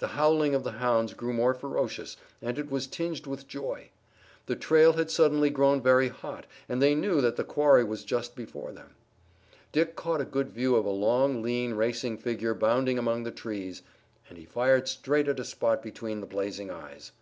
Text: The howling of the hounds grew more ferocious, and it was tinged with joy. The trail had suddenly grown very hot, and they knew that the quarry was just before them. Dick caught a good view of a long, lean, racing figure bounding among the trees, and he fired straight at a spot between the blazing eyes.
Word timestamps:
The 0.00 0.08
howling 0.18 0.52
of 0.56 0.64
the 0.64 0.72
hounds 0.82 1.14
grew 1.14 1.32
more 1.32 1.54
ferocious, 1.54 2.16
and 2.42 2.58
it 2.58 2.72
was 2.72 2.88
tinged 2.88 3.24
with 3.28 3.46
joy. 3.46 3.90
The 4.46 4.56
trail 4.56 4.94
had 4.94 5.12
suddenly 5.12 5.48
grown 5.48 5.80
very 5.80 6.08
hot, 6.08 6.46
and 6.68 6.82
they 6.82 6.96
knew 6.96 7.20
that 7.20 7.36
the 7.36 7.44
quarry 7.44 7.84
was 7.84 8.02
just 8.02 8.34
before 8.34 8.72
them. 8.72 8.96
Dick 9.70 9.94
caught 9.94 10.20
a 10.20 10.24
good 10.24 10.50
view 10.50 10.74
of 10.74 10.84
a 10.84 10.88
long, 10.90 11.40
lean, 11.40 11.74
racing 11.74 12.18
figure 12.18 12.52
bounding 12.52 12.98
among 12.98 13.22
the 13.22 13.30
trees, 13.30 13.82
and 14.28 14.38
he 14.38 14.44
fired 14.44 14.88
straight 14.88 15.28
at 15.28 15.38
a 15.38 15.44
spot 15.44 15.84
between 15.84 16.18
the 16.20 16.26
blazing 16.26 16.68
eyes. 16.72 17.12